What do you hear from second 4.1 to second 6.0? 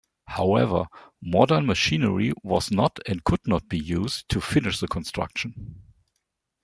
to finish the construction.